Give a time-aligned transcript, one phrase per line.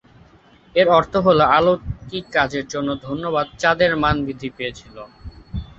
[0.75, 4.95] এর অর্থ হল, অলৌকিক কাজের জন্য ধন্যবাদ, চাঁদের মান বৃদ্ধি পেয়েছিল।